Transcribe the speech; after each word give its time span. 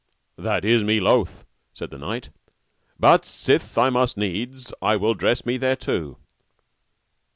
That 0.39 0.65
is 0.65 0.83
me 0.83 0.99
loath, 0.99 1.45
said 1.75 1.91
the 1.91 1.99
knight, 1.99 2.31
but 2.97 3.23
sith 3.23 3.77
I 3.77 3.91
must 3.91 4.17
needs, 4.17 4.73
I 4.81 4.95
will 4.95 5.13
dress 5.13 5.45
me 5.45 5.59
thereto. 5.59 6.17